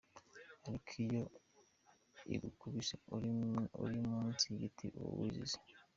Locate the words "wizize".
5.19-5.57